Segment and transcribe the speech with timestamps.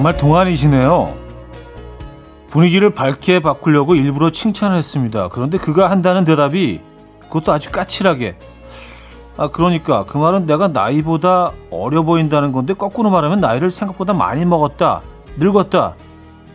[0.00, 1.14] 정말 동안이시네요.
[2.48, 5.28] 분위기를 밝게 바꾸려고 일부러 칭찬을 했습니다.
[5.28, 6.80] 그런데 그가 한다는 대답이
[7.24, 8.38] 그것도 아주 까칠하게
[9.36, 15.02] 아 그러니까 그 말은 내가 나이보다 어려 보인다는 건데 거꾸로 말하면 나이를 생각보다 많이 먹었다
[15.36, 15.96] 늙었다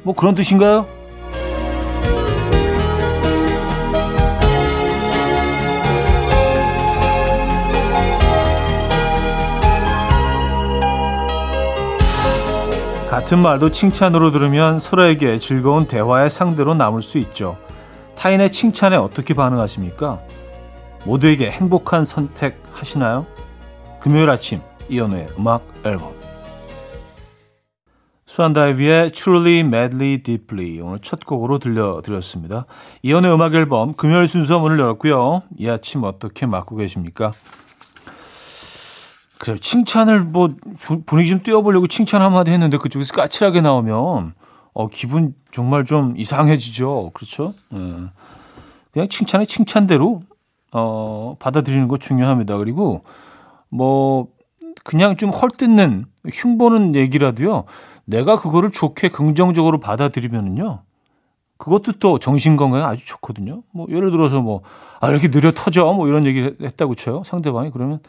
[0.02, 0.88] 뭐 그런 뜻인가요?
[13.26, 17.58] 같은 말도 칭찬으로 들으면 서로에게 즐거운 대화의 상대로 남을 수 있죠.
[18.14, 20.22] 타인의 칭찬에 어떻게 반응하십니까?
[21.06, 23.26] 모두에게 행복한 선택 하시나요?
[24.00, 26.14] 금요일 아침 이연우의 음악 앨범
[28.28, 32.68] 수완다이비의 Truly, Madly, Deeply 오늘 첫 곡으로 들려드렸습니다.
[33.02, 35.42] 이연우의 음악 앨범 금요일 순서 문을 열었고요.
[35.58, 37.32] 이 아침 어떻게 맞고 계십니까?
[39.38, 39.58] 그래요.
[39.58, 40.56] 칭찬을 뭐
[41.06, 44.34] 분위기 좀 띄워보려고 칭찬 한마디 했는데 그쪽에서 까칠하게 나오면
[44.74, 47.12] 어 기분 정말 좀 이상해지죠.
[47.14, 47.54] 그렇죠?
[47.74, 47.78] 예.
[48.92, 50.22] 그냥 칭찬의 칭찬대로
[50.72, 52.58] 어 받아들이는 거 중요합니다.
[52.58, 53.04] 그리고
[53.70, 54.28] 뭐
[54.84, 57.66] 그냥 좀 헐뜯는 흉보는 얘기라도요.
[58.06, 60.82] 내가 그거를 좋게 긍정적으로 받아들이면은요.
[61.58, 63.64] 그것도 또 정신 건강에 아주 좋거든요.
[63.72, 64.62] 뭐 예를 들어서 뭐
[65.06, 67.24] 아 이렇게 느려 터져 뭐 이런 얘기 했다고 쳐요.
[67.26, 68.00] 상대방이 그러면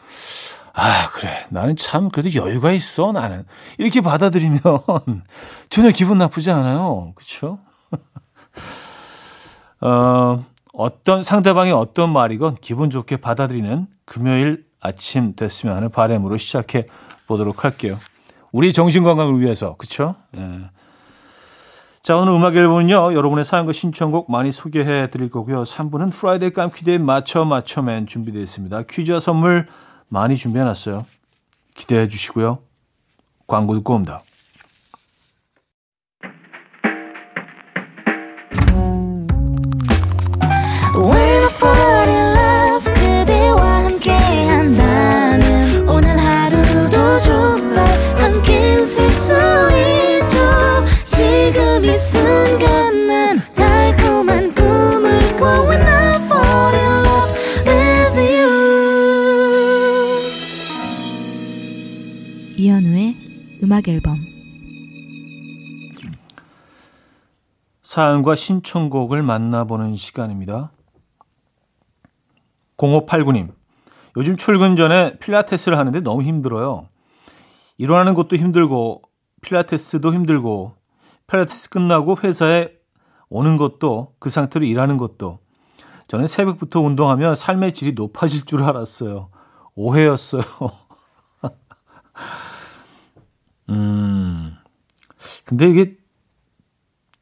[0.79, 1.47] 아, 그래.
[1.49, 3.11] 나는 참 그래도 여유가 있어.
[3.11, 3.45] 나는.
[3.79, 4.59] 이렇게 받아들이면
[5.71, 7.13] 전혀 기분 나쁘지 않아요.
[7.15, 7.57] 그렇죠?
[9.81, 16.85] 어, 어떤 상대방이 어떤 말이건 기분 좋게 받아들이는 금요일 아침 됐으면 하는 바램으로 시작해
[17.25, 17.97] 보도록 할게요.
[18.51, 19.75] 우리 정신 건강을 위해서.
[19.77, 20.13] 그렇죠?
[20.31, 20.69] 네.
[22.03, 23.15] 자, 오늘 음악 앨범은요.
[23.15, 25.63] 여러분의 사연과 신청곡 많이 소개해 드릴 거고요.
[25.63, 28.83] 3부는 Friday 깜퀴대의 맞춰 맞춰맨 준비되어 있습니다.
[28.83, 29.67] 퀴즈와 선물
[30.09, 31.05] 많이 준비해놨어요.
[31.75, 32.59] 기대해 주시고요.
[33.45, 34.23] 광고 듣고 옵니다.
[67.97, 70.71] 사연과 신청곡을 만나보는 시간입니다.
[72.77, 73.55] 0589님,
[74.17, 76.89] 요즘 출근 전에 필라테스를 하는데 너무 힘들어요.
[77.79, 79.01] 일어나는 것도 힘들고,
[79.41, 80.75] 필라테스도 힘들고,
[81.25, 82.69] 필라테스 끝나고 회사에
[83.29, 85.39] 오는 것도, 그 상태로 일하는 것도.
[86.07, 89.31] 저는 새벽부터 운동하면 삶의 질이 높아질 줄 알았어요.
[89.73, 90.43] 오해였어요.
[93.69, 94.55] 음.
[95.45, 95.97] 근데 이게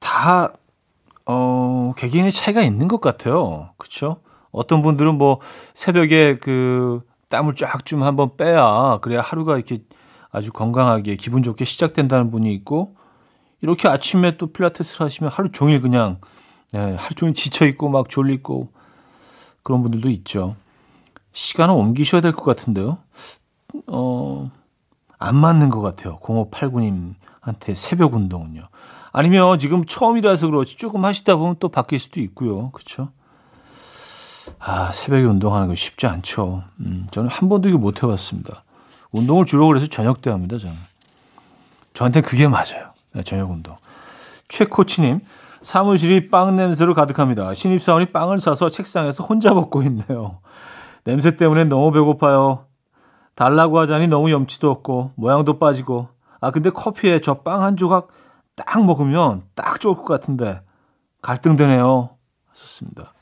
[0.01, 0.51] 다,
[1.25, 3.71] 어, 개개인의 차이가 있는 것 같아요.
[3.77, 4.17] 그쵸?
[4.51, 5.39] 어떤 분들은 뭐
[5.73, 9.77] 새벽에 그 땀을 쫙 좀 한번 빼야 그래야 하루가 이렇게
[10.31, 12.95] 아주 건강하게 기분 좋게 시작된다는 분이 있고
[13.61, 16.19] 이렇게 아침에 또 필라테스를 하시면 하루 종일 그냥
[16.71, 18.69] 네, 하루 종일 지쳐 있고 막 졸리고
[19.63, 20.55] 그런 분들도 있죠.
[21.31, 22.97] 시간을 옮기셔야 될 것 같은데요.
[23.87, 24.51] 어,
[25.17, 26.19] 안 맞는 것 같아요.
[26.19, 28.61] 0589님한테 새벽 운동은요.
[29.17, 32.71] 아니면 지금 처음이라서 그렇지 조금 하시다 보면 또 바뀔 수도 있고요.
[32.71, 33.07] 그렇죠?
[34.59, 36.63] 아, 새벽에 운동하는 거 쉽지 않죠.
[36.81, 38.65] 음, 저는 한 번도 이거 못 해봤습니다.
[39.13, 40.75] 운동을 주로 그래서 저녁 때 합니다, 저는.
[41.93, 42.91] 저한테 그게 맞아요.
[43.13, 43.77] 네, 저녁 운동.
[44.49, 45.21] 최 코치님,
[45.61, 47.53] 사무실이 빵 냄새로 가득합니다.
[47.53, 50.39] 신입사원이 빵을 사서 책상에서 혼자 먹고 있네요.
[51.05, 52.65] 냄새 때문에 너무 배고파요.
[53.35, 56.09] 달라고 하자니 너무 염치도 없고 모양도 빠지고
[56.41, 58.07] 아 근데 커피에 저 빵 한 조각
[58.55, 60.61] 딱 먹으면 딱 좋을 것 같은데
[61.21, 62.09] 갈등되네요.
[62.49, 63.13] 하셨습니다.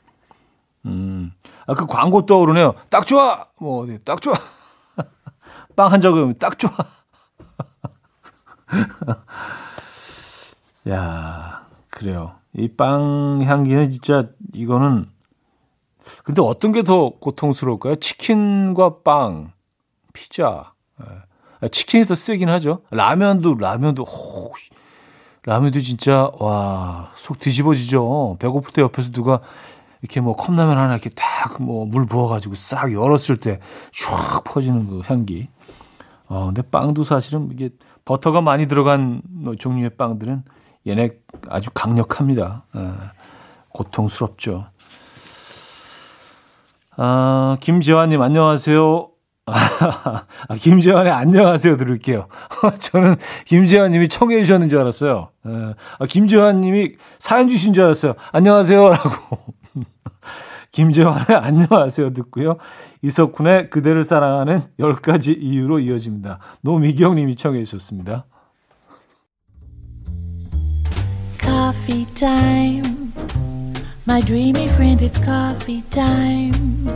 [0.86, 1.32] 음.
[1.66, 2.74] 아, 그 광고 떠오르네요.
[2.90, 3.46] 딱 좋아!
[3.58, 4.34] 뭐, 딱 좋아!
[5.76, 6.70] 빵한 조각이면 딱 좋아!
[10.88, 12.36] 야 그래요.
[12.56, 15.10] 이 빵 향기는 진짜, 이거는,
[16.22, 17.96] 근데 어떤 게 더 고통스러울까요?
[17.96, 19.52] 치킨과 빵.
[20.12, 20.72] 피자.
[21.62, 21.68] 예.
[21.68, 22.82] 치킨이 더 세긴 하죠.
[22.90, 24.52] 라면도, 라면도, 호,
[25.46, 28.36] 라면도 진짜, 와, 속 뒤집어지죠.
[28.38, 29.40] 배고플 때 옆에서 누가
[30.00, 35.48] 이렇게 뭐 컵라면 하나 이렇게 딱 뭐 물 부어가지고 싹 열었을 때슉 퍼지는 그 향기.
[36.26, 37.70] 어, 근데 빵도 사실은 이게
[38.04, 40.42] 버터가 많이 들어간 뭐 종류의 빵들은
[40.86, 41.10] 얘네
[41.48, 42.64] 아주 강력합니다.
[42.76, 42.92] 에, 예.
[43.70, 44.66] 고통스럽죠.
[46.96, 49.08] 아, 김재환님, 안녕하세요.
[49.46, 50.24] 아,
[50.58, 52.28] 김재환의 안녕하세요 들을게요.
[52.80, 55.28] 저는 김재환 님이 청해 주셨는 줄 알았어요.
[55.46, 55.74] 예.
[55.98, 58.14] 아, 김재환 님이 사연 주신 줄 알았어요.
[58.32, 58.88] 안녕하세요.
[58.88, 59.38] 라고.
[60.72, 62.56] 김재환의 안녕하세요 듣고요.
[63.02, 66.38] 이석훈의 그대를 사랑하는 10가지 이유로 이어집니다.
[66.62, 68.24] 노미경 님이 청해 주셨습니다.
[71.40, 72.04] Coffee.
[74.06, 76.88] My dreamy friend, it's coffee time.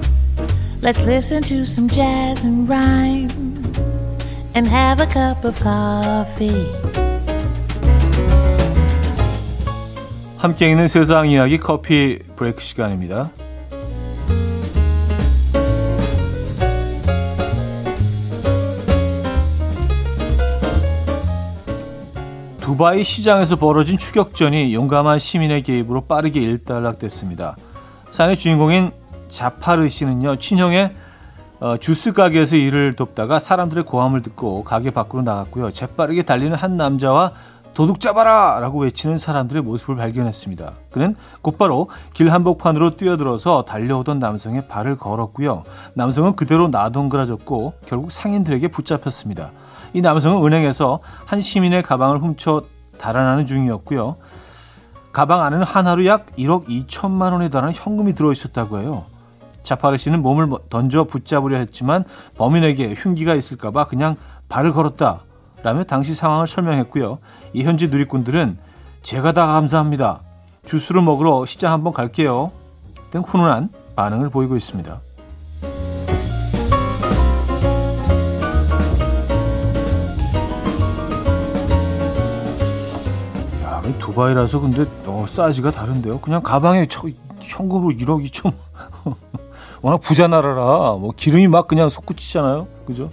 [0.81, 3.29] Let's listen to some jazz and rhyme
[4.55, 6.73] and have a cup of coffee.
[10.37, 13.33] 함께 있는 세상 이야기 커피 브레이크 시간입니다.
[22.61, 27.57] 두바이 시장에서 벌어진 추격전이 용감한 시민의 개입으로 빠르게 일단락됐습니다.
[28.11, 28.93] 산의 주인공인
[29.29, 30.95] 자파르 씨는요, 친형의
[31.61, 35.73] 어, 주스 가게에서 일을 돕다가 사람들의 고함을 듣고 가게 밖으로 나갔고요.
[35.73, 37.33] 재빠르게 달리는 한 남자와
[37.75, 38.59] 도둑 잡아라!
[38.61, 40.73] 라고 외치는 사람들의 모습을 발견했습니다.
[40.91, 45.65] 그는 곧바로 길 한복판으로 뛰어들어서 달려오던 남성의 발을 걸었고요.
[45.95, 49.53] 남성은 그대로 나동그라졌고 결국 상인들에게 붙잡혔습니다.
[49.93, 52.65] 이 남성은 은행에서 한 시민의 가방을 훔쳐
[52.99, 54.17] 달아나는 중이었고요.
[55.13, 59.05] 가방 안에는 하나로 약 1억 2천만 원에 달하는 현금이 들어있었다고 해요.
[59.69, 62.05] 자파르 씨는 몸을 던져 붙잡으려 했지만
[62.39, 64.17] 범인에게 흉기가 있을까봐 그냥
[64.49, 65.21] 발을 걸었다.
[65.63, 67.19] 라며 당시 상황을 설명했고요.
[67.53, 68.57] 이 현지 누리꾼들은
[69.03, 70.21] 제가 다 감사합니다.
[70.65, 72.51] 주스를 먹으러 시장 한번 갈게요.
[73.11, 75.01] 등 훈훈한 반응을 보이고 있습니다.
[83.65, 86.21] 야, 두바이라서 근데 어, 사이즈가 다른데요.
[86.21, 87.09] 그냥 가방에 저,
[87.43, 88.55] 현금으로 1억 2천
[89.83, 92.67] 워낙 부자 나라라 뭐 기름이 막 그냥 솟구치잖아요.
[92.87, 93.11] 그죠?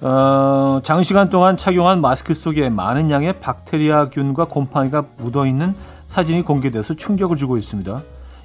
[0.00, 5.74] 어, 장시간 동안 착용한 마스크 속에 많은 양의 박테리아균과 곰팡이가 묻어 있는
[6.04, 8.00] 사진이 공개돼서 충격을 주고 있습니다.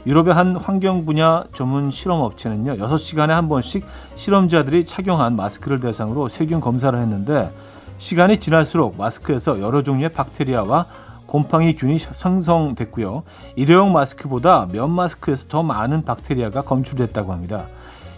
[0.05, 3.85] 유럽의 한 환경 분야 전문 실험 업체는요, 6시간에 한 번씩
[4.15, 7.51] 실험자들이 착용한 마스크를 대상으로 세균 검사를 했는데,
[7.99, 10.87] 시간이 지날수록 마스크에서 여러 종류의 박테리아와
[11.25, 13.23] 곰팡이 균이 생성됐고요.
[13.55, 17.67] 일회용 마스크보다 면 마스크에서 더 많은 박테리아가 검출됐다고 합니다.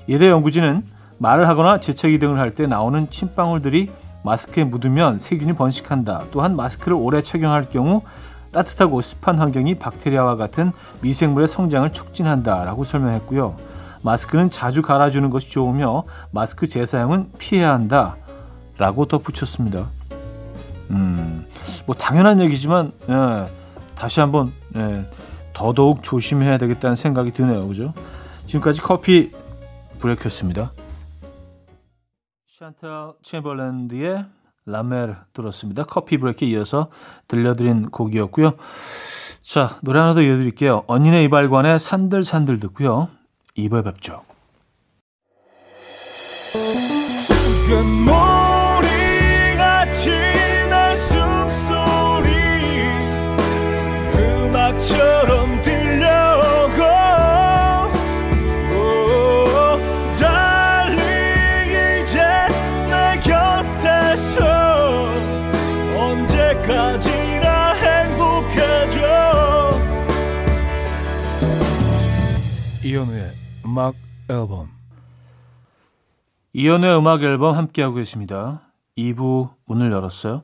[0.07, 0.83] 이대 연구진은
[1.17, 3.91] 말을 하거나 재채기 등을 할 때 나오는 침방울들이
[4.23, 6.25] 마스크에 묻으면 세균이 번식한다.
[6.31, 8.01] 또한 마스크를 오래 착용할 경우
[8.51, 10.71] 따뜻하고 습한 환경이 박테리아와 같은
[11.01, 13.55] 미생물의 성장을 촉진한다라고 설명했고요.
[14.01, 19.87] 마스크는 자주 갈아주는 것이 좋으며 마스크 재사용은 피해야 한다라고 덧붙였습니다.
[20.91, 21.47] 음,
[21.85, 23.49] 뭐 당연한 얘기지만 예,
[23.95, 25.09] 다시 한번 예,
[25.53, 27.67] 더더욱 조심해야 되겠다는 생각이 드네요.
[27.67, 27.93] 그죠?
[28.45, 29.31] 지금까지 커피
[29.99, 30.71] 브레이크였습니다.
[32.47, 34.25] 샨탈 챔버랜드의
[34.65, 35.83] 라멜 들었습니다.
[35.83, 36.89] 커피 브레이크에 이어서
[37.27, 38.53] 들려드린 곡이었고요.
[39.43, 40.83] 자, 노래 하나 더 이어드릴게요.
[40.87, 43.09] 언니네 이발관의 산들산들 듣고요.
[43.57, 44.23] 2부에 뵙죠.
[73.75, 73.93] 음악
[74.29, 74.69] 앨범
[76.53, 78.71] 이현우의 음악 앨범 함께하고 계십니다.
[78.97, 80.43] 2부 문을 열었어요.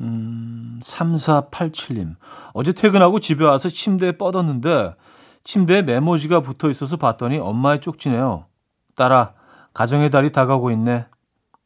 [0.00, 2.14] 음, 3487님.
[2.54, 4.94] 어제 퇴근하고 집에 와서 침대에 뻗었는데
[5.42, 8.46] 침대에 메모지가 붙어 있어서 봤더니 엄마의 쪽지네요.
[8.94, 9.34] 딸아,
[9.74, 11.06] 가정의 달이 다가오고 있네.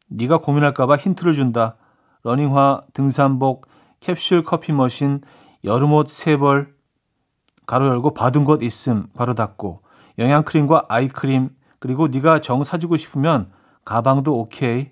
[0.09, 1.77] 네가 고민할까봐 힌트를 준다.
[2.23, 3.67] 러닝화, 등산복,
[4.01, 5.21] 캡슐 커피 머신,
[5.65, 6.75] 여름옷 세 벌,
[7.67, 9.83] 가로 열고 받은 것 있음, 바로 닫고,
[10.19, 13.51] 영양크림과 아이크림, 그리고 네가 정 사주고 싶으면
[13.85, 14.91] 가방도 오케이.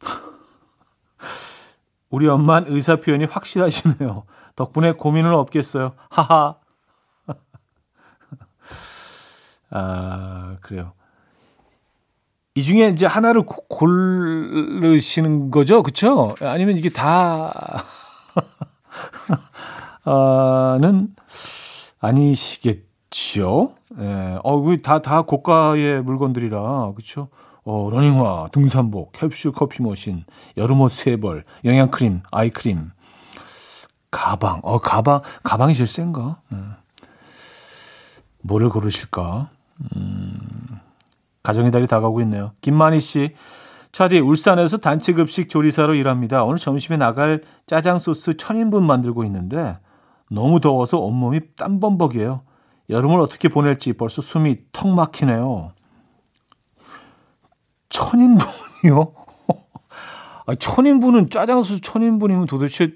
[2.10, 4.24] 우리 엄마는 의사 표현이 확실하시네요.
[4.56, 5.92] 덕분에 고민은 없겠어요.
[6.08, 6.56] 하하.
[9.70, 10.92] 아, 그래요.
[12.54, 15.82] 이 중에 이제 하나를 고, 고르시는 거죠?
[15.82, 16.34] 그쵸?
[16.40, 17.84] 아니면 이게 다,
[20.04, 21.14] 아,는
[22.00, 23.74] 아니시겠 죠?
[23.98, 24.38] 예.
[24.42, 27.28] 어, 다, 다 고가의 물건들이라, 그쵸?
[27.64, 30.24] 어, 러닝화, 등산복, 캡슐 커피 머신,
[30.56, 32.90] 여름옷 세 벌, 영양크림, 아이크림,
[34.10, 34.60] 가방.
[34.62, 36.40] 어, 가방, 가방이 제일 센가?
[36.48, 36.58] 네.
[38.42, 39.50] 뭐를 고르실까?
[39.96, 40.38] 음,
[41.42, 42.52] 가정의 달이 다가오고 있네요.
[42.60, 43.34] 김만희 씨.
[43.92, 46.44] 차디 울산에서 단체 급식 조리사로 일합니다.
[46.44, 49.78] 오늘 점심에 나갈 짜장 소스 천인분 만들고 있는데
[50.30, 52.42] 너무 더워서 온몸이 땀범벅이에요.
[52.90, 55.72] 여름을 어떻게 보낼지 벌써 숨이 턱 막히네요.
[57.88, 59.14] 천인분이요?
[60.46, 62.92] 아, 천인분은 짜장 소스 천인분이면 도대체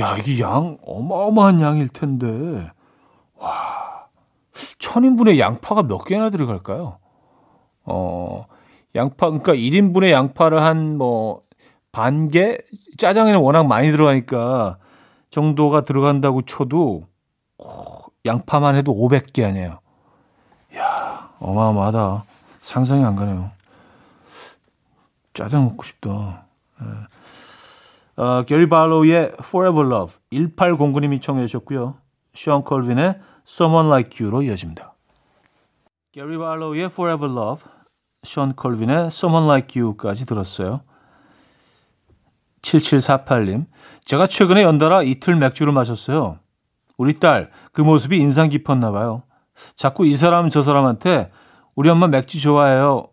[0.00, 2.70] 야 이게 양 어마어마한 양일 텐데
[3.36, 4.06] 와
[4.78, 6.98] 천인분의 양파가 몇 개나 들어갈까요?
[7.84, 8.46] 어
[8.94, 11.42] 양파 그러니까 1인분의 양파를 한 뭐
[11.92, 12.58] 반 개
[12.96, 14.78] 짜장에는 워낙 많이 들어가니까
[15.30, 17.04] 정도가 들어간다고 쳐도
[17.58, 17.64] 오,
[18.24, 19.78] 양파만 해도 500개 아니에요.
[20.76, 22.24] 야 어마어마하다.
[22.60, 23.50] 상상이 안 가네요.
[25.34, 26.44] 짜장 먹고 싶다.
[26.80, 28.22] 예.
[28.22, 31.96] 어, 게리 발로우의 Forever Love 1809님이 청해 주셨고요.
[32.34, 34.94] 션 컬빈의 Someone Like You로 이어집니다.
[36.12, 37.64] 게리 발로우의 Forever Love
[38.22, 40.82] 션 컬빈의 Someone Like You까지 들었어요.
[42.60, 43.66] 7748님.
[44.04, 46.38] 제가 최근에 연달아 이틀 맥주를 마셨어요.
[47.02, 49.24] 우리 딸, 그 모습이 인상 깊었나 봐요.
[49.74, 51.32] 자꾸 이 사람 저 사람한테
[51.74, 53.08] 우리 엄마 맥주 좋아해요.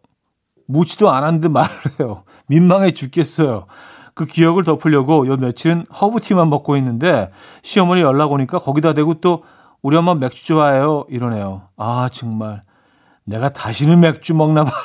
[0.67, 2.23] 묻지도 않았는데 말을 해요.
[2.45, 3.65] 민망해 죽겠어요.
[4.13, 7.31] 그 기억을 덮으려고 요 며칠은 허브티만 먹고 있는데
[7.63, 9.43] 시어머니 연락 오니까 거기다 대고 또
[9.81, 11.05] 우리 엄마 맥주 좋아해요.
[11.09, 11.63] 이러네요.
[11.75, 12.61] 아, 정말.
[13.23, 14.77] 내가 다시는 맥주 먹나 봐라.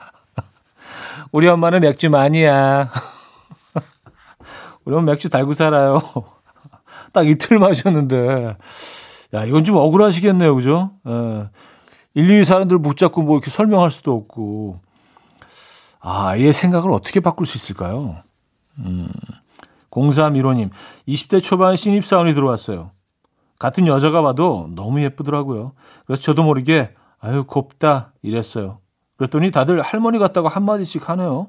[1.30, 2.88] 우리 엄마는 맥주 많이야.
[4.86, 6.39] 우리 엄마 맥주 달고 살아요.
[7.12, 8.56] 딱 이틀 마셨는데.
[9.34, 10.54] 야, 이건 좀 억울하시겠네요.
[10.54, 10.90] 그죠?
[11.06, 11.48] 예.
[12.14, 14.80] 일일이 사람들 붙잡고 뭐 이렇게 설명할 수도 없고.
[16.00, 18.16] 아, 아예 생각을 어떻게 바꿀 수 있을까요?
[18.78, 19.08] 음.
[19.90, 20.70] 0315님,
[21.08, 22.92] 20대 초반 신입사원이 들어왔어요.
[23.58, 25.72] 같은 여자가 봐도 너무 예쁘더라고요.
[26.06, 28.78] 그래서 저도 모르게, 아유, 곱다, 이랬어요.
[29.16, 31.48] 그랬더니 다들 할머니 같다고 한마디씩 하네요.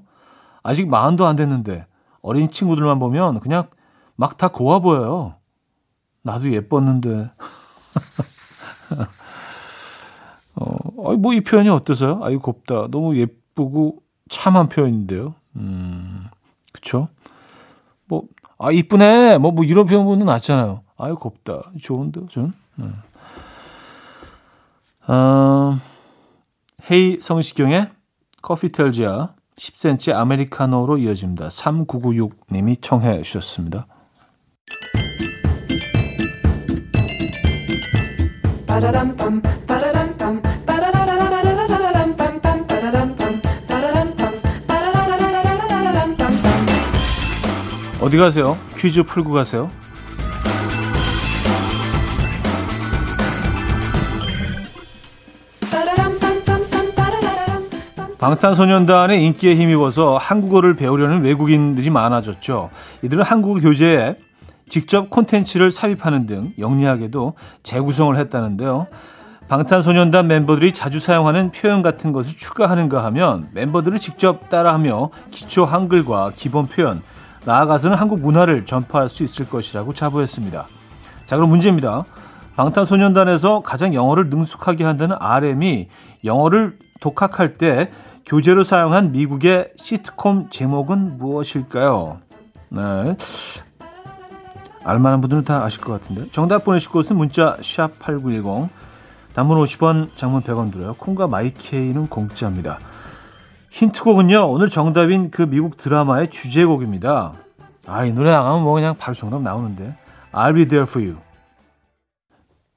[0.63, 1.86] 아직 마흔도 안 됐는데,
[2.22, 3.68] 어린 친구들만 보면 그냥
[4.15, 5.36] 막 다 고와 보여요.
[6.24, 7.32] 나도 예뻤는데.
[10.56, 12.20] 어, 뭐 이 표현이 어떠세요?
[12.24, 12.88] 아유, 곱다.
[12.92, 15.34] 너무 예쁘고 참한 표현인데요.
[15.56, 16.28] 음,
[16.74, 17.08] 그쵸?
[18.06, 18.24] 뭐,
[18.58, 19.38] 아, 이쁘네.
[19.40, 20.82] 뭐, 뭐, 이런 표현은 낫잖아요.
[20.98, 21.62] 아유, 곱다.
[21.82, 22.54] 좋은데요, 전?
[22.75, 22.86] 네.
[25.08, 25.80] 어,
[26.90, 27.90] 헤이 성시경의
[28.42, 31.48] 커피 텔지아 10cm 아메리카노로 이어집니다.
[31.48, 33.88] 3996님이 청해 주셨습니다.
[48.01, 48.58] 어디 가세요?
[48.78, 49.70] 퀴즈 풀고 가세요.
[58.20, 62.70] 방탄소년단의 인기에 힘입어서 한국어를 배우려는 외국인들이 많아졌죠.
[63.01, 64.16] 이들은 한국어 교재에
[64.72, 68.88] 직접 콘텐츠를 삽입하는 등 영리하게도 재구성을 했다는데요.
[69.50, 76.68] 방탄소년단 멤버들이 자주 사용하는 표현 같은 것을 추가하는가 하면 멤버들을 직접 따라하며 기초 한글과 기본
[76.68, 77.01] 표현,
[77.44, 80.66] 나아가서는 한국 문화를 전파할 수 있을 것이라고 자부했습니다.
[81.25, 82.06] 자, 그럼 문제입니다.
[82.56, 85.90] 방탄소년단에서 가장 영어를 능숙하게 한다는 RM이
[86.24, 87.92] 영어를 독학할 때
[88.25, 92.20] 교재로 사용한 미국의 시트콤 제목은 무엇일까요?
[92.70, 93.18] 네.
[94.83, 96.29] 알만한 분들은 다 아실 것 같은데.
[96.31, 98.69] 정답 보내실 곳은 문자 샵 8910.
[99.33, 100.93] 단문 50원, 장문 100원 들어요.
[100.95, 102.79] 콩과 마이케이는 공짜입니다.
[103.69, 104.50] 힌트곡은요.
[104.51, 107.33] 오늘 정답인 그 미국 드라마의 주제곡입니다.
[107.88, 109.95] 아, 이 노래 나가면 뭐 그냥 바로 정답 나오는데.
[110.33, 111.21] I'll be there for you.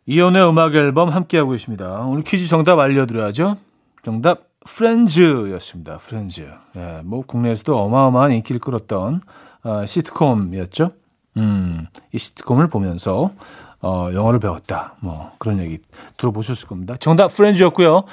[0.06, 2.00] 이연의 음악 앨범 함께하고 계십니다.
[2.00, 3.56] 오늘 퀴즈 정답 알려드려야죠.
[4.04, 5.98] 정답 프렌즈였습니다.
[5.98, 6.46] 프렌즈.
[6.76, 9.20] 예, 뭐 국내에서도 어마어마한 인기를 끌었던
[9.64, 10.90] 어, 시트콤이었죠.
[11.36, 13.32] 음, 이 시트콤을 보면서
[13.80, 14.94] 어, 영어를 배웠다.
[15.00, 15.78] 뭐 그런 얘기
[16.16, 16.96] 들어보셨을 겁니다.
[16.98, 18.04] 정답 프렌즈였고요.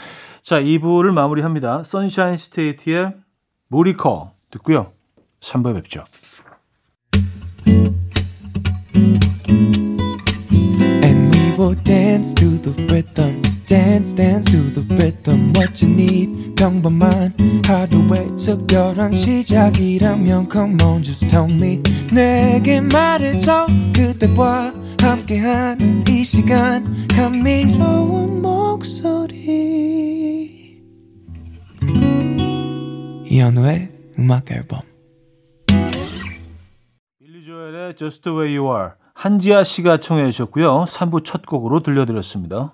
[0.42, 1.84] 자, 2부를 마무리합니다.
[1.84, 3.14] 선샤인 스테이트의
[3.70, 4.92] 모리커 듣고요.
[5.40, 6.04] 3부에 뵙죠.
[11.04, 13.51] And we will dance to the rhythm.
[13.72, 16.56] Dance dance to the rhythm what you need.
[16.56, 17.34] 평범한
[17.66, 21.82] 하루의 특별한 시작이라면 come on just tell me.
[22.12, 27.08] 내게 말해줘 그대와 함께한 이 시간.
[27.08, 29.40] 감미로운 목소리.
[33.26, 34.82] 이현우의 음악 앨범.
[37.20, 38.90] 빌리 조엘의 Just the way you are.
[39.14, 40.84] 한지아 씨가 청해 주셨고요.
[40.90, 42.74] 3부 첫 곡으로 들려드렸습니다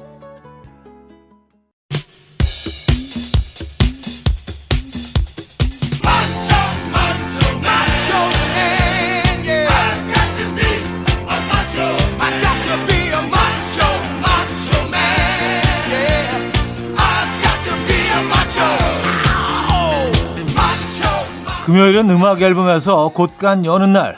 [21.91, 24.15] 금요일은 음악 앨범에서 곧간 여는 날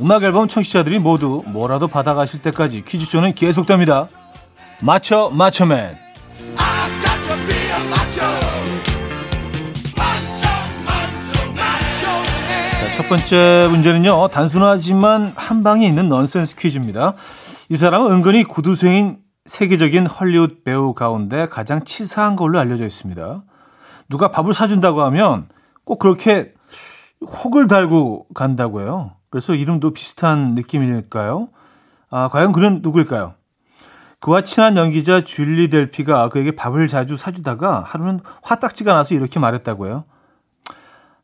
[0.00, 4.08] 음악 앨범 청취자들이 모두 뭐라도 받아가실 때까지 퀴즈쇼는 계속됩니다.
[4.82, 5.96] 맞춰 맞춰맨
[12.72, 14.28] 자, 첫 번째 문제는요.
[14.28, 17.14] 단순하지만 한 방에 있는 넌센스 퀴즈입니다.
[17.70, 23.42] 이 사람은 은근히 구두쇠인 세계적인 헐리우드 배우 가운데 가장 치사한 걸로 알려져 있습니다.
[24.10, 25.48] 누가 밥을 사준다고 하면
[25.84, 26.57] 꼭 그렇게
[27.22, 29.12] 혹을 달고 간다고요.
[29.30, 31.48] 그래서 이름도 비슷한 느낌일까요?
[32.10, 33.34] 아, 과연 그는 누구일까요?
[34.20, 40.04] 그와 친한 연기자 줄리 델피가 그에게 밥을 자주 사주다가 하루는 화딱지가 나서 이렇게 말했다고요.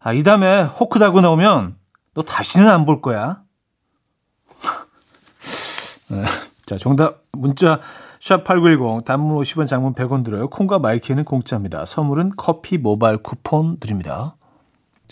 [0.01, 1.77] 아, 이 다음에 호크 달고 나오면
[2.15, 3.43] 너 다시는 안 볼 거야.
[6.11, 6.25] 네.
[6.67, 7.81] 자, 정답 문자
[8.21, 10.49] 샵8910 단문 50원 장문 100원 들어요.
[10.49, 11.85] 콩과 my K는 공짜입니다.
[11.85, 14.37] 선물은 커피 모바일 쿠폰 드립니다.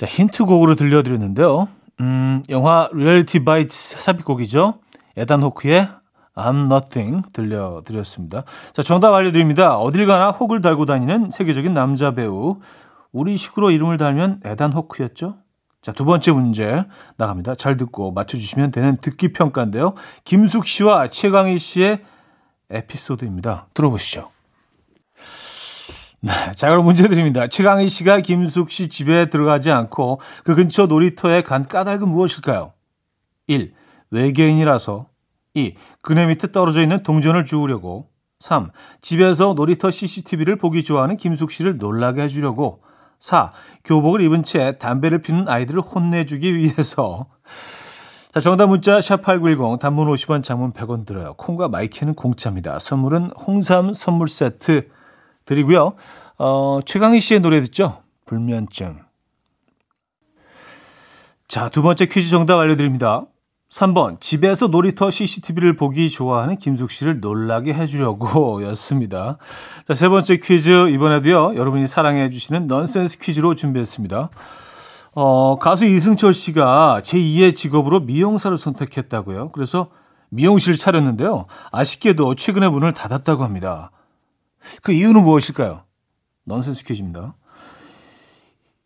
[0.03, 1.69] 자, 힌트곡으로 들려드렸는데요.
[2.01, 4.81] 음, 영화 Reality Bites 삽입곡이죠.
[5.17, 5.89] 에단 호크의
[6.35, 8.43] I'm Nothing 들려드렸습니다.
[8.73, 9.77] 자, 정답 알려드립니다.
[9.79, 12.57] 어딜 가나 혹을 달고 다니는 세계적인 남자 배우.
[13.13, 15.37] 우리 식으로 이름을 달면 에단 호크였죠.
[15.83, 16.85] 자, 두 번째 문제
[17.17, 17.55] 나갑니다.
[17.55, 19.95] 잘 듣고 맞춰주시면 되는 듣기 평가인데요.
[20.25, 22.01] 김숙 씨와 최강희 씨의
[22.71, 23.69] 에피소드입니다.
[23.73, 24.31] 들어보시죠.
[26.25, 27.49] 네, 자 그럼 문제 드립니다.
[27.49, 32.73] 최강희 씨가 김숙 씨 집에 들어가지 않고 그 근처 놀이터에 간 까닭은 무엇일까요?
[33.49, 33.75] 1.
[34.13, 35.09] 외계인이라서
[35.55, 35.75] 2.
[36.03, 38.09] 그네 밑에 떨어져 있는 동전을 주우려고
[38.39, 38.71] 3.
[39.01, 42.85] 집에서 놀이터 CCTV를 보기 좋아하는 김숙 씨를 놀라게 해주려고
[43.19, 43.53] 4.
[43.83, 47.27] 교복을 입은 채 담배를 피는 아이들을 혼내주기 위해서
[48.33, 51.35] 자, 정답 문자 샵8910 단문 50원 장문 100원 들어요.
[51.35, 52.79] 콩과 my K는 공짜입니다.
[52.79, 54.89] 선물은 홍삼 선물 세트
[55.45, 55.95] 드리고요.
[56.39, 58.03] 어, 최강희 씨의 노래 듣죠?
[58.27, 59.01] 불면증.
[61.49, 63.27] 자, 두 번째 퀴즈 정답 알려드립니다.
[63.71, 69.39] 3번, 집에서 놀이터 CCTV를 보기 좋아하는 김숙 씨를 놀라게 해주려고 였습니다.
[69.89, 74.29] 자, 세 번째 퀴즈, 이번에도요, 여러분이 사랑해주시는 넌센스 퀴즈로 준비했습니다.
[75.15, 79.51] 어, 가수 이승철 씨가 제2의 직업으로 미용사를 선택했다고요.
[79.53, 79.89] 그래서
[80.31, 81.47] 미용실을 차렸는데요.
[81.71, 83.91] 아쉽게도 최근에 문을 닫았다고 합니다.
[84.83, 85.85] 그 이유는 무엇일까요?
[86.45, 87.35] 넌센스 퀴즈입니다.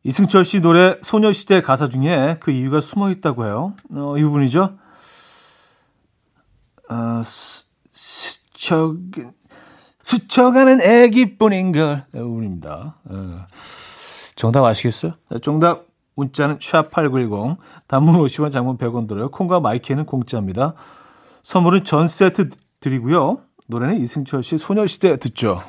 [0.04, 3.74] 이승철 씨 노래 소녀시대 가사 중에 그 이유가 숨어 있다고 해요.
[3.90, 4.78] 어, 이 부분이죠.
[6.88, 7.20] 어,
[7.90, 8.94] 스쳐,
[10.02, 12.06] 스쳐가는 애기뿐인 걸.
[12.14, 12.98] 이 부분입니다.
[13.04, 13.46] 어,
[14.36, 15.14] 정답 아시겠어요?
[15.42, 17.56] 정답 문자는 샵8910
[17.88, 19.30] 단문 50원 장문 100원 들어요.
[19.30, 20.74] 콩과 my K는 공짜입니다.
[21.42, 23.40] 선물은 전 세트 드리고요.
[23.66, 25.62] 노래는 이승철 씨 소녀시대 듣죠.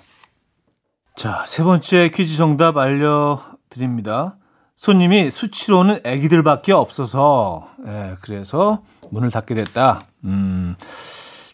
[1.15, 4.37] 자, 세 번째 퀴즈 정답 알려드립니다.
[4.75, 10.03] 손님이 수치로는 아기들밖에 없어서, 예, 그래서 문을 닫게 됐다.
[10.25, 10.75] 음,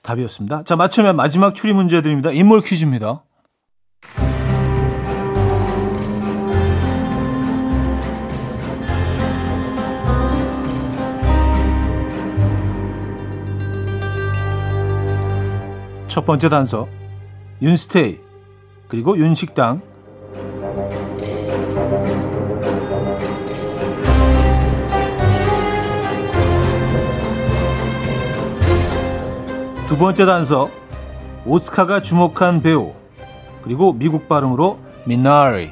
[0.01, 0.63] 답이었습니다.
[0.65, 2.31] 자, 맞추면 마지막 추리 문제 드립니다.
[2.31, 3.23] 인물 퀴즈입니다.
[16.13, 16.87] 첫 번째 단서
[17.59, 18.19] 윤스테이
[18.87, 19.81] 그리고 윤식당.
[29.87, 30.69] 두 번째 단서
[31.47, 32.93] 오스카가 주목한 배우
[33.63, 35.71] 그리고 미국 발음으로 미나리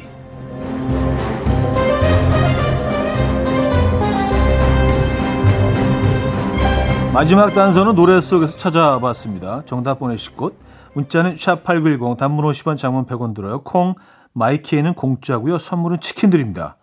[7.14, 9.64] 마지막 단서는 노래 속에서 찾아봤습니다.
[9.66, 10.58] 정답 보내실 곳
[10.94, 13.62] 문자는 샵8910 단문 50원 장문 100원 들어요.
[13.64, 13.96] 콩
[14.34, 15.60] 마이키에는 공짜고요.
[15.60, 16.78] 선물은 치킨 드립니다.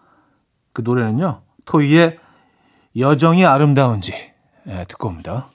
[0.75, 1.41] 그 노래는요.
[1.65, 2.19] 토이의
[2.97, 4.13] 여정이 아름다운지
[4.65, 5.47] 네, 듣고 옵니다.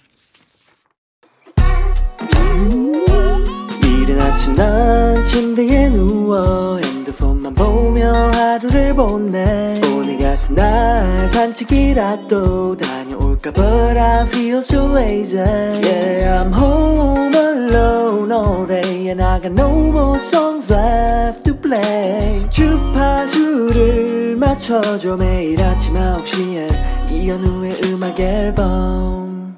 [3.84, 13.03] 이른 아침 난 침대에 누워 핸드폰만 보며 하루를 보내 오늘 같은 날 산책이라도 다녀올까
[13.44, 19.92] But I feel so lazy Yeah I'm home alone all day And I got no
[19.92, 29.58] more songs left to play 주파수를 맞춰줘 매일 아침 9시에 이현우의 음악 앨범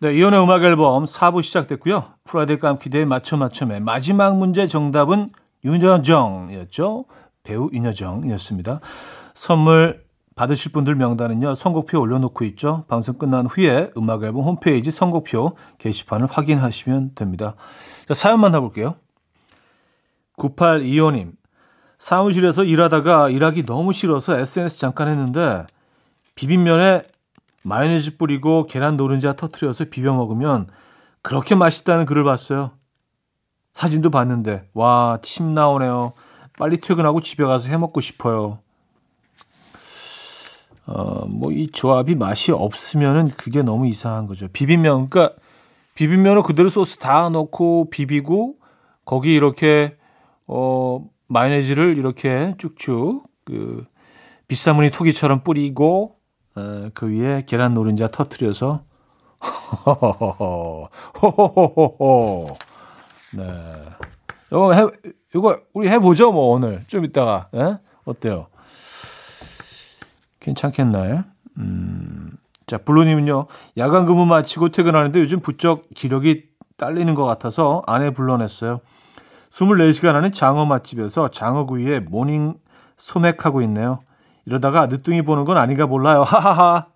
[0.00, 2.04] 네, 이현우의 음악 앨범 4부 시작됐고요.
[2.24, 5.30] Friday 깜키대의 맞춰 맞춰의 마지막 문제 정답은
[5.64, 7.06] 윤여정이었죠.
[7.42, 8.80] 배우 윤여정이었습니다.
[9.34, 10.07] 선물
[10.38, 11.56] 받으실 분들 명단은요.
[11.56, 12.84] 선곡표 올려놓고 있죠.
[12.86, 17.56] 방송 끝난 후에 음악 앨범 홈페이지 선곡표 게시판을 확인하시면 됩니다.
[18.06, 18.94] 자, 사연 만나볼게요.
[20.38, 21.32] 9825님.
[21.98, 25.66] 사무실에서 일하다가 일하기 너무 싫어서 SNS 잠깐 했는데
[26.36, 27.02] 비빔면에
[27.64, 30.68] 마요네즈 뿌리고 계란 노른자 터트려서 비벼 먹으면
[31.20, 32.70] 그렇게 맛있다는 글을 봤어요.
[33.72, 36.12] 사진도 봤는데 와 침 나오네요.
[36.56, 38.60] 빨리 퇴근하고 집에 가서 해 먹고 싶어요.
[40.88, 44.48] 어, 뭐 이 조합이 맛이 없으면은 그게 너무 이상한 거죠.
[44.48, 45.36] 비빔면, 그러니까
[45.94, 48.56] 비빔면을 그대로 소스 다 넣고 비비고
[49.04, 49.96] 거기 이렇게
[50.46, 53.84] 어 마요네즈를 이렇게 쭉쭉 그
[54.46, 56.16] 빗살무늬 토기처럼 뿌리고
[56.54, 58.84] 어, 그 위에 계란 노른자 터트려서
[60.96, 62.56] 호호호호호
[63.34, 63.44] 네.
[64.50, 64.86] 이거 해
[65.34, 67.78] 이거 우리 해 보죠 뭐 오늘 좀 이따가 예?
[68.04, 68.46] 어때요?
[70.48, 71.24] 괜찮겠나요?
[71.58, 72.30] 음.
[72.66, 76.44] 자, 블루님은요, 야간 근무 마치고 퇴근하는데 요즘 부쩍 기력이
[76.76, 78.80] 딸리는 것 같아서 아내 불러냈어요.
[79.50, 82.54] 24시간 하는 장어 맛집에서 장어구이에 morning
[82.96, 83.98] 소맥하고 있네요.
[84.44, 86.22] 이러다가 늦둥이 보는 건 아닌가 몰라요.
[86.22, 86.86] 하하하.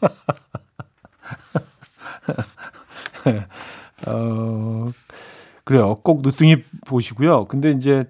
[4.06, 4.88] 어,
[5.64, 5.96] 그래요.
[6.02, 7.46] 꼭 늦둥이 보시고요.
[7.46, 8.04] 근데 이제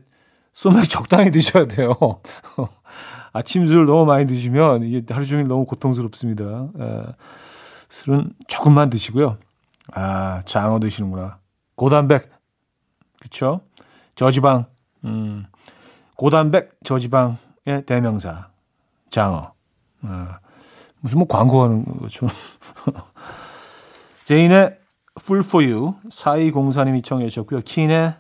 [0.53, 1.95] 소맥 적당히 드셔야 돼요.
[3.37, 6.69] 아침 술 너무 많이 드시면 이게 하루 종일 너무 고통스럽습니다.
[6.81, 7.03] 에,
[7.91, 9.37] 술은 조금만 드시고요.
[9.93, 11.39] 아, 장어 드시는구나.
[11.75, 12.31] 고단백.
[13.21, 13.61] 그쵸?
[14.15, 14.67] 저지방.
[15.05, 15.45] 음,
[16.17, 18.49] 고단백, 저지방의 대명사.
[19.11, 19.53] 장어.
[20.03, 20.39] 아,
[21.01, 22.27] 무슨 뭐 광고하는 거죠.
[24.25, 24.79] 제인의
[25.21, 27.61] Full for You 4204님이 청해 주셨고요.
[27.61, 28.15] 킨의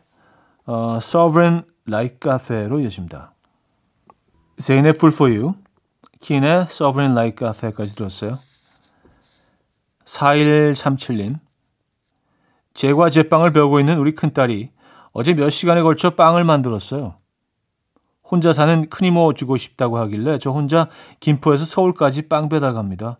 [0.66, 3.32] 어, Sovereign Like Cafe로 이어집니다.
[4.58, 5.54] 제인의 Full for You,
[6.20, 8.38] 킨의 Sovereign Like Cafe까지 들었어요.
[10.04, 11.38] 4137님
[12.74, 14.70] 제과 제빵을 배우고 있는 우리 큰딸이
[15.12, 17.16] 어제 몇 시간에 걸쳐 빵을 만들었어요.
[18.22, 20.88] 혼자 사는 큰이모 주고 싶다고 하길래 저 혼자
[21.20, 23.18] 김포에서 서울까지 빵 배달 갑니다.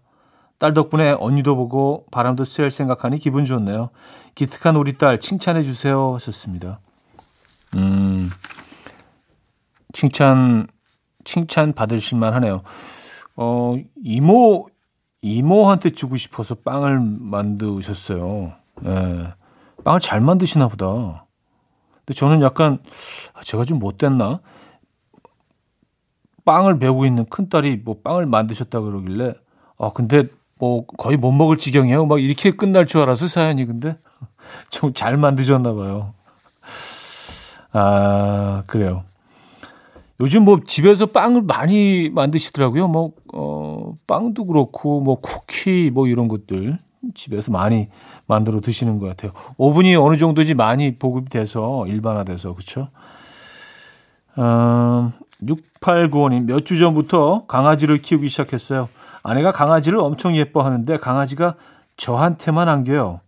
[0.59, 3.90] 딸 덕분에 언니도 보고 바람도 쐴 생각하니 기분 좋네요.
[4.35, 6.81] 기특한 우리 딸 칭찬해 주세요 하셨습니다.
[7.75, 8.31] 음,
[9.92, 10.66] 칭찬
[11.27, 12.62] 칭찬 받으실 만하네요.
[13.37, 14.69] 어, 이모
[15.21, 18.53] 이모한테 주고 싶어서 빵을 만드셨어요.
[18.87, 19.33] 예.
[19.85, 21.27] 빵을 잘 만드시나 보다.
[21.99, 22.79] 근데 저는 약간
[23.35, 24.41] 아, 제가 좀 못됐나?
[26.45, 29.35] 빵을 배우고 있는 큰 딸이 뭐 빵을 만드셨다 그러길래
[29.79, 32.07] 아 근데 뭐 거의 못 먹을 지경이에요.
[32.07, 33.99] 막 이렇게 끝날 줄 알아서 사연이 근데
[34.71, 36.15] 좀 잘 만드셨나 봐요.
[37.73, 39.03] 아 그래요.
[40.20, 42.88] 요즘 뭐 집에서 빵을 많이 만드시더라고요.
[42.88, 46.79] 뭐 어, 빵도 그렇고 뭐 쿠키 뭐 이런 것들
[47.14, 47.88] 집에서 많이
[48.26, 49.33] 만들어 드시는 것 같아요.
[49.59, 52.88] 오븐이 어느 정도인지 많이 보급이 돼서 일반화돼서 그렇죠.
[54.38, 58.88] 음, 6895님 몇 주 전부터 강아지를 키우기 시작했어요.
[59.22, 61.57] 아내가 강아지를 엄청 예뻐하는데 강아지가
[61.96, 63.20] 저한테만 안겨요.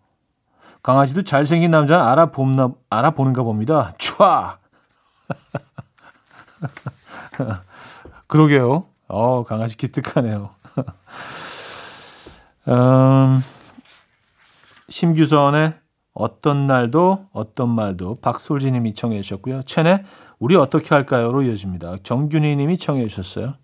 [0.82, 3.94] 강아지도 잘생긴 남자 알아보나, 알아보는가 봅니다.
[3.98, 4.56] 촤!
[8.26, 8.86] 그러게요.
[9.08, 10.50] 어, 강아지 기특하네요.
[12.68, 13.42] 음,
[14.88, 15.74] 심규선의
[16.12, 19.62] 어떤 날도 어떤 말도 박솔지 님이 청해 주셨고요.
[19.62, 20.04] 첸의
[20.38, 21.96] 우리 어떻게 할까요로 이어집니다.
[22.02, 23.54] 정균희 님이 청해 주셨어요.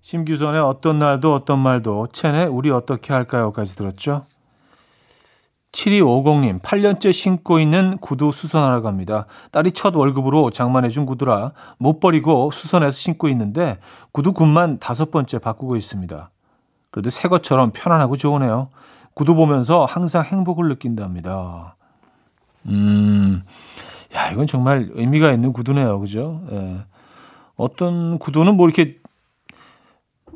[0.00, 4.26] 심규선의 어떤 날도 어떤 말도 첸의 우리 어떻게 할까요까지 들었죠.
[5.72, 9.26] 7250님, 8년째 신고 있는 구두 수선하러 갑니다.
[9.52, 13.78] 딸이 첫 월급으로 장만해준 구두라 못 버리고 수선해서 신고 있는데
[14.12, 16.30] 구두 굽만 다섯 번째 바꾸고 있습니다.
[16.90, 18.70] 그래도 새 것처럼 편안하고 좋으네요.
[19.14, 21.76] 구두 보면서 항상 행복을 느낀답니다.
[22.66, 23.44] 음,
[24.14, 26.00] 야, 이건 정말 의미가 있는 구두네요.
[26.00, 26.42] 그죠?
[26.50, 26.78] 예.
[27.56, 28.98] 어떤 구두는 뭐 이렇게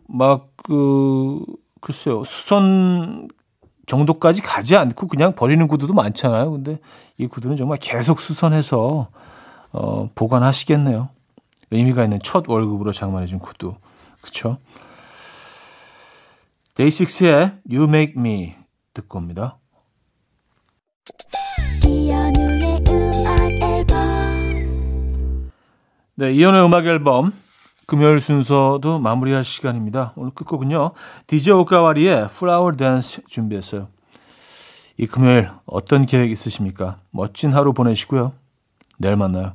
[0.09, 1.41] 막, 그,
[1.81, 2.23] 글쎄요.
[2.25, 3.29] 수선
[3.87, 6.51] 정도까지 가지 않고 그냥 버리는 구두도 많잖아요.
[6.53, 6.79] 근데
[7.19, 9.09] 이 구두는 정말 계속 수선해서
[9.73, 11.09] 어, 보관하시겠네요.
[11.71, 13.75] 의미가 있는 첫 월급으로 장만해준 구두.
[14.21, 14.59] 그쵸?
[16.75, 18.55] 데이식스의 You Make Me
[18.95, 19.59] 듣고 옵니다.
[26.15, 27.33] 네, 이연의 음악 앨범
[27.87, 30.13] 금요일 순서도 마무리할 시간입니다.
[30.17, 30.93] 오늘 끝곡은요.
[31.27, 33.89] 디제 오카와리의 Flower Dance 준비했어요.
[34.97, 36.99] 이 금요일 어떤 계획 있으십니까?
[37.11, 38.33] 멋진 하루 보내시고요.
[38.99, 39.55] 내일 만나요.